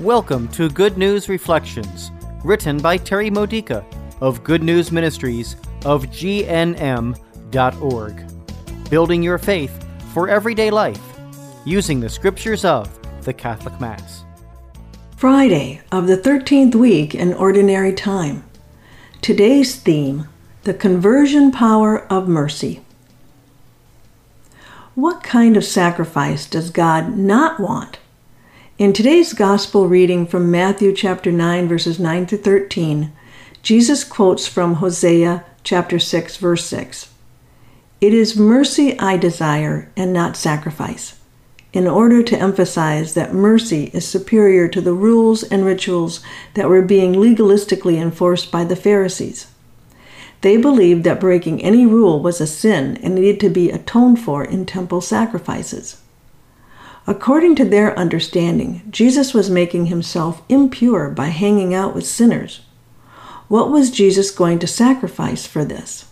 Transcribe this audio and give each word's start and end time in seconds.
Welcome 0.00 0.48
to 0.52 0.70
Good 0.70 0.96
News 0.96 1.28
Reflections, 1.28 2.10
written 2.42 2.78
by 2.78 2.96
Terry 2.96 3.28
Modica 3.28 3.84
of 4.22 4.42
Good 4.42 4.62
News 4.62 4.90
Ministries 4.90 5.56
of 5.84 6.06
GNM.org. 6.06 7.14
Building 8.88 9.22
your 9.22 9.36
faith 9.36 9.86
for 10.14 10.30
everyday 10.30 10.70
life 10.70 11.02
using 11.66 12.00
the 12.00 12.08
scriptures 12.08 12.64
of 12.64 12.88
the 13.24 13.34
Catholic 13.34 13.78
Mass. 13.78 14.24
Friday 15.18 15.82
of 15.92 16.06
the 16.06 16.16
13th 16.16 16.74
week 16.74 17.14
in 17.14 17.34
Ordinary 17.34 17.92
Time. 17.92 18.44
Today's 19.20 19.76
theme 19.76 20.28
The 20.62 20.72
Conversion 20.72 21.52
Power 21.52 22.06
of 22.10 22.26
Mercy. 22.26 22.80
What 24.94 25.22
kind 25.22 25.58
of 25.58 25.64
sacrifice 25.64 26.46
does 26.48 26.70
God 26.70 27.18
not 27.18 27.60
want? 27.60 27.98
In 28.80 28.94
today's 28.94 29.34
Gospel 29.34 29.88
reading 29.88 30.26
from 30.26 30.50
Matthew 30.50 30.94
chapter 30.94 31.30
9, 31.30 31.68
verses 31.68 32.00
9 32.00 32.24
to 32.28 32.38
13, 32.38 33.12
Jesus 33.62 34.04
quotes 34.04 34.46
from 34.46 34.76
Hosea 34.76 35.44
chapter 35.62 35.98
6, 35.98 36.38
verse 36.38 36.64
6. 36.64 37.12
It 38.00 38.14
is 38.14 38.38
mercy 38.38 38.98
I 38.98 39.18
desire 39.18 39.92
and 39.98 40.14
not 40.14 40.34
sacrifice 40.34 41.20
in 41.74 41.86
order 41.86 42.22
to 42.22 42.38
emphasize 42.38 43.12
that 43.12 43.34
mercy 43.34 43.90
is 43.92 44.08
superior 44.08 44.66
to 44.68 44.80
the 44.80 44.94
rules 44.94 45.42
and 45.42 45.66
rituals 45.66 46.24
that 46.54 46.70
were 46.70 46.80
being 46.80 47.12
legalistically 47.12 48.00
enforced 48.00 48.50
by 48.50 48.64
the 48.64 48.76
Pharisees. 48.76 49.48
They 50.40 50.56
believed 50.56 51.04
that 51.04 51.20
breaking 51.20 51.62
any 51.62 51.84
rule 51.84 52.22
was 52.22 52.40
a 52.40 52.46
sin 52.46 52.96
and 53.02 53.14
needed 53.14 53.40
to 53.40 53.50
be 53.50 53.70
atoned 53.70 54.20
for 54.20 54.42
in 54.42 54.64
temple 54.64 55.02
sacrifices. 55.02 56.00
According 57.06 57.56
to 57.56 57.64
their 57.64 57.98
understanding, 57.98 58.82
Jesus 58.90 59.34
was 59.34 59.50
making 59.50 59.86
himself 59.86 60.42
impure 60.48 61.10
by 61.10 61.26
hanging 61.26 61.74
out 61.74 61.94
with 61.94 62.06
sinners. 62.06 62.60
What 63.48 63.70
was 63.70 63.90
Jesus 63.90 64.30
going 64.30 64.58
to 64.60 64.66
sacrifice 64.66 65.46
for 65.46 65.64
this? 65.64 66.04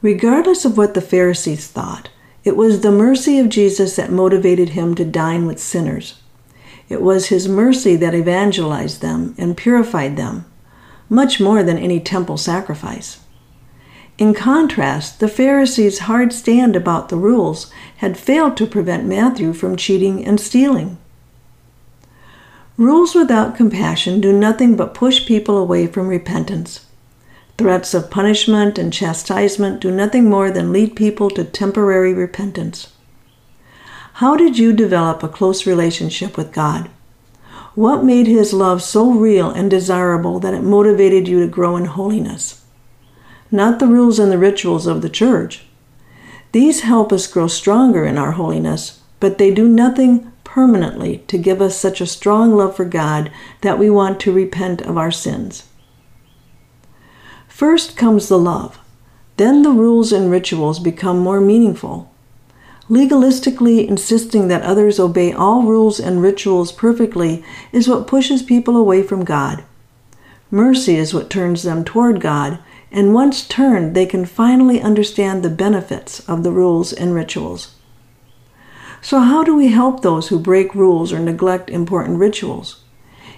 Regardless 0.00 0.64
of 0.64 0.76
what 0.76 0.94
the 0.94 1.00
Pharisees 1.00 1.68
thought, 1.68 2.08
it 2.44 2.56
was 2.56 2.80
the 2.80 2.90
mercy 2.90 3.38
of 3.38 3.48
Jesus 3.48 3.94
that 3.96 4.10
motivated 4.10 4.70
him 4.70 4.94
to 4.96 5.04
dine 5.04 5.46
with 5.46 5.60
sinners. 5.60 6.20
It 6.88 7.00
was 7.00 7.26
his 7.26 7.48
mercy 7.48 7.94
that 7.96 8.14
evangelized 8.14 9.00
them 9.00 9.34
and 9.38 9.56
purified 9.56 10.16
them, 10.16 10.44
much 11.08 11.40
more 11.40 11.62
than 11.62 11.78
any 11.78 12.00
temple 12.00 12.36
sacrifice. 12.36 13.21
In 14.18 14.34
contrast, 14.34 15.20
the 15.20 15.28
Pharisees' 15.28 16.00
hard 16.00 16.32
stand 16.32 16.76
about 16.76 17.08
the 17.08 17.16
rules 17.16 17.72
had 17.96 18.18
failed 18.18 18.56
to 18.58 18.66
prevent 18.66 19.06
Matthew 19.06 19.52
from 19.52 19.76
cheating 19.76 20.24
and 20.24 20.38
stealing. 20.38 20.98
Rules 22.76 23.14
without 23.14 23.56
compassion 23.56 24.20
do 24.20 24.32
nothing 24.32 24.76
but 24.76 24.94
push 24.94 25.26
people 25.26 25.56
away 25.56 25.86
from 25.86 26.08
repentance. 26.08 26.86
Threats 27.58 27.94
of 27.94 28.10
punishment 28.10 28.78
and 28.78 28.92
chastisement 28.92 29.80
do 29.80 29.90
nothing 29.90 30.28
more 30.28 30.50
than 30.50 30.72
lead 30.72 30.96
people 30.96 31.30
to 31.30 31.44
temporary 31.44 32.14
repentance. 32.14 32.92
How 34.14 34.36
did 34.36 34.58
you 34.58 34.72
develop 34.72 35.22
a 35.22 35.28
close 35.28 35.66
relationship 35.66 36.36
with 36.36 36.52
God? 36.52 36.90
What 37.74 38.04
made 38.04 38.26
His 38.26 38.52
love 38.52 38.82
so 38.82 39.10
real 39.10 39.50
and 39.50 39.70
desirable 39.70 40.38
that 40.40 40.54
it 40.54 40.62
motivated 40.62 41.28
you 41.28 41.40
to 41.40 41.46
grow 41.46 41.76
in 41.76 41.86
holiness? 41.86 42.61
Not 43.52 43.78
the 43.78 43.86
rules 43.86 44.18
and 44.18 44.32
the 44.32 44.38
rituals 44.38 44.86
of 44.86 45.02
the 45.02 45.10
church. 45.10 45.66
These 46.52 46.80
help 46.80 47.12
us 47.12 47.26
grow 47.26 47.46
stronger 47.46 48.04
in 48.04 48.16
our 48.16 48.32
holiness, 48.32 49.00
but 49.20 49.36
they 49.36 49.52
do 49.52 49.68
nothing 49.68 50.32
permanently 50.42 51.18
to 51.28 51.38
give 51.38 51.60
us 51.60 51.76
such 51.76 52.00
a 52.00 52.06
strong 52.06 52.54
love 52.56 52.74
for 52.74 52.86
God 52.86 53.30
that 53.60 53.78
we 53.78 53.88
want 53.88 54.18
to 54.20 54.32
repent 54.32 54.80
of 54.82 54.96
our 54.96 55.10
sins. 55.10 55.68
First 57.46 57.96
comes 57.96 58.28
the 58.28 58.38
love. 58.38 58.78
Then 59.36 59.62
the 59.62 59.70
rules 59.70 60.12
and 60.12 60.30
rituals 60.30 60.78
become 60.78 61.18
more 61.18 61.40
meaningful. 61.40 62.10
Legalistically 62.88 63.86
insisting 63.86 64.48
that 64.48 64.62
others 64.62 64.98
obey 64.98 65.32
all 65.32 65.62
rules 65.62 66.00
and 66.00 66.22
rituals 66.22 66.72
perfectly 66.72 67.44
is 67.70 67.88
what 67.88 68.06
pushes 68.06 68.42
people 68.42 68.76
away 68.76 69.02
from 69.02 69.24
God. 69.24 69.64
Mercy 70.50 70.96
is 70.96 71.14
what 71.14 71.30
turns 71.30 71.62
them 71.62 71.84
toward 71.84 72.20
God, 72.20 72.58
and 72.92 73.14
once 73.14 73.48
turned, 73.48 73.96
they 73.96 74.04
can 74.04 74.26
finally 74.26 74.80
understand 74.80 75.42
the 75.42 75.48
benefits 75.48 76.20
of 76.28 76.42
the 76.42 76.52
rules 76.52 76.92
and 76.92 77.14
rituals. 77.14 77.74
So, 79.00 79.20
how 79.20 79.42
do 79.42 79.56
we 79.56 79.68
help 79.68 80.02
those 80.02 80.28
who 80.28 80.38
break 80.38 80.74
rules 80.74 81.12
or 81.12 81.18
neglect 81.18 81.70
important 81.70 82.18
rituals? 82.18 82.84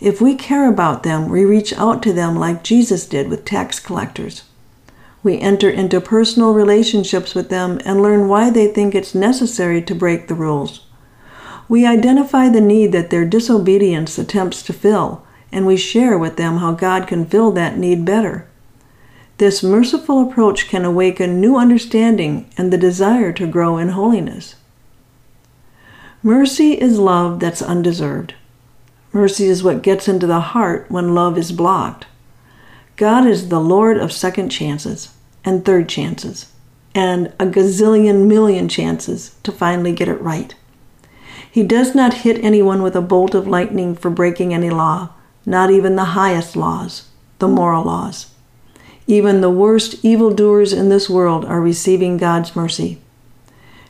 If 0.00 0.20
we 0.20 0.36
care 0.36 0.70
about 0.70 1.02
them, 1.02 1.28
we 1.28 1.44
reach 1.44 1.72
out 1.74 2.02
to 2.04 2.12
them 2.12 2.36
like 2.36 2.62
Jesus 2.62 3.06
did 3.06 3.28
with 3.28 3.44
tax 3.44 3.80
collectors. 3.80 4.44
We 5.22 5.38
enter 5.38 5.68
into 5.68 6.00
personal 6.00 6.54
relationships 6.54 7.34
with 7.34 7.50
them 7.50 7.80
and 7.84 8.00
learn 8.00 8.28
why 8.28 8.48
they 8.48 8.68
think 8.68 8.94
it's 8.94 9.14
necessary 9.14 9.82
to 9.82 9.94
break 9.94 10.28
the 10.28 10.34
rules. 10.34 10.86
We 11.68 11.84
identify 11.84 12.48
the 12.48 12.62
need 12.62 12.92
that 12.92 13.10
their 13.10 13.26
disobedience 13.26 14.16
attempts 14.16 14.62
to 14.62 14.72
fill, 14.72 15.26
and 15.52 15.66
we 15.66 15.76
share 15.76 16.16
with 16.16 16.36
them 16.36 16.58
how 16.58 16.72
God 16.72 17.06
can 17.06 17.26
fill 17.26 17.50
that 17.52 17.76
need 17.76 18.06
better. 18.06 18.49
This 19.40 19.62
merciful 19.62 20.20
approach 20.20 20.68
can 20.68 20.84
awaken 20.84 21.40
new 21.40 21.56
understanding 21.56 22.50
and 22.58 22.70
the 22.70 22.76
desire 22.76 23.32
to 23.32 23.46
grow 23.46 23.78
in 23.78 23.88
holiness. 23.88 24.54
Mercy 26.22 26.78
is 26.78 26.98
love 26.98 27.40
that's 27.40 27.62
undeserved. 27.62 28.34
Mercy 29.14 29.46
is 29.46 29.62
what 29.62 29.80
gets 29.80 30.08
into 30.08 30.26
the 30.26 30.40
heart 30.40 30.90
when 30.90 31.14
love 31.14 31.38
is 31.38 31.52
blocked. 31.52 32.04
God 32.96 33.26
is 33.26 33.48
the 33.48 33.60
Lord 33.60 33.96
of 33.96 34.12
second 34.12 34.50
chances 34.50 35.14
and 35.42 35.64
third 35.64 35.88
chances 35.88 36.52
and 36.94 37.28
a 37.40 37.46
gazillion 37.46 38.26
million 38.26 38.68
chances 38.68 39.36
to 39.42 39.50
finally 39.50 39.92
get 39.92 40.08
it 40.08 40.20
right. 40.20 40.54
He 41.50 41.62
does 41.62 41.94
not 41.94 42.28
hit 42.28 42.44
anyone 42.44 42.82
with 42.82 42.94
a 42.94 43.00
bolt 43.00 43.34
of 43.34 43.48
lightning 43.48 43.94
for 43.96 44.10
breaking 44.10 44.52
any 44.52 44.68
law, 44.68 45.14
not 45.46 45.70
even 45.70 45.96
the 45.96 46.12
highest 46.12 46.56
laws, 46.56 47.08
the 47.38 47.48
moral 47.48 47.84
laws. 47.84 48.34
Even 49.10 49.40
the 49.40 49.50
worst 49.50 50.04
evildoers 50.04 50.72
in 50.72 50.88
this 50.88 51.10
world 51.10 51.44
are 51.44 51.60
receiving 51.60 52.16
God's 52.16 52.54
mercy. 52.54 53.00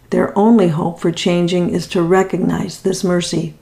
Their 0.08 0.36
only 0.36 0.69
hope 0.69 0.98
for 0.98 1.12
changing 1.12 1.75
is 1.75 1.86
to 1.88 2.00
recognize 2.00 2.81
this 2.81 3.04
mercy 3.04 3.54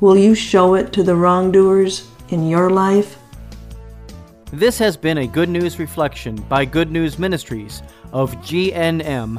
Will 0.00 0.16
you 0.16 0.34
show 0.34 0.74
it 0.74 0.90
to 0.94 1.02
the 1.02 1.14
wrongdoers 1.14 2.08
in 2.30 2.48
your 2.48 2.70
life? 2.70 3.18
This 4.50 4.78
has 4.78 4.96
been 4.96 5.18
a 5.18 5.26
Good 5.26 5.50
News 5.50 5.78
Reflection 5.78 6.36
by 6.48 6.64
Good 6.64 6.90
News 6.90 7.18
Ministries 7.18 7.82
of 8.10 8.34
GNM.org. 8.36 9.38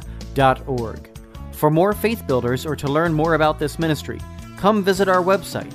For 1.51 1.71
more 1.71 1.94
faith 1.94 2.27
builders 2.27 2.63
or 2.63 2.75
to 2.75 2.88
learn 2.88 3.11
more 3.11 3.33
about 3.33 3.57
this 3.57 3.79
ministry, 3.79 4.21
come 4.55 4.83
visit 4.83 5.09
our 5.09 5.23
website. 5.23 5.73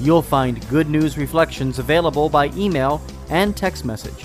You'll 0.00 0.22
find 0.22 0.64
Good 0.68 0.88
News 0.88 1.18
Reflections 1.18 1.80
available 1.80 2.28
by 2.28 2.50
email 2.50 3.02
and 3.28 3.56
text 3.56 3.84
message, 3.84 4.24